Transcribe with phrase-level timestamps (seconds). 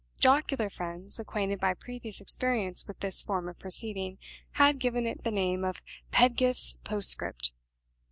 [0.19, 4.17] Jocular friends, acquainted by previous experience with this form of proceeding,
[4.53, 7.51] had given it the name of "Pedgift's postscript."